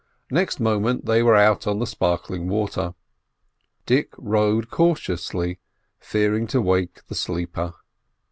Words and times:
Next 0.31 0.59
moment 0.59 1.05
they 1.05 1.21
were 1.21 1.35
out 1.35 1.67
on 1.67 1.77
the 1.77 1.85
sparkling 1.85 2.47
water. 2.49 2.95
Dick 3.85 4.15
rowed 4.17 4.71
cautiously, 4.71 5.59
fearing 5.99 6.47
to 6.47 6.59
wake 6.59 7.05
the 7.05 7.13
sleeper. 7.13 7.75